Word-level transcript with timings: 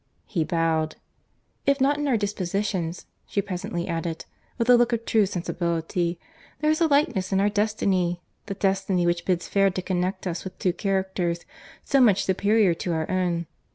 He 0.25 0.43
bowed. 0.43 0.95
"If 1.67 1.79
not 1.79 1.99
in 1.99 2.07
our 2.07 2.17
dispositions," 2.17 3.05
she 3.27 3.39
presently 3.39 3.87
added, 3.87 4.25
with 4.57 4.67
a 4.67 4.75
look 4.75 4.91
of 4.93 5.05
true 5.05 5.27
sensibility, 5.27 6.19
"there 6.59 6.71
is 6.71 6.81
a 6.81 6.87
likeness 6.87 7.31
in 7.31 7.39
our 7.39 7.49
destiny; 7.49 8.23
the 8.47 8.55
destiny 8.55 9.05
which 9.05 9.25
bids 9.25 9.47
fair 9.47 9.69
to 9.69 9.81
connect 9.83 10.25
us 10.25 10.43
with 10.43 10.57
two 10.57 10.73
characters 10.73 11.45
so 11.83 12.01
much 12.01 12.25
superior 12.25 12.73
to 12.73 12.93
our 12.93 13.07
own." 13.11 13.45